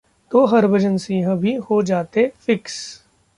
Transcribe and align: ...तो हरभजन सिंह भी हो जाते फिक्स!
...तो 0.31 0.45
हरभजन 0.45 0.97
सिंह 0.97 1.35
भी 1.35 1.53
हो 1.69 1.81
जाते 1.83 2.31
फिक्स! 2.39 2.79